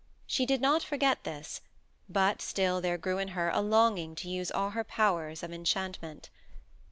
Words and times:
She 0.25 0.47
did 0.47 0.61
not 0.61 0.81
forget 0.81 1.23
this, 1.25 1.61
but 2.09 2.41
still 2.41 2.81
there 2.81 2.97
grew 2.97 3.19
in 3.19 3.29
her 3.37 3.51
a 3.53 3.61
longing 3.61 4.15
to 4.15 4.29
use 4.31 4.49
all 4.49 4.71
her 4.71 4.83
powers 4.83 5.43
of 5.43 5.53
enchantment. 5.53 6.31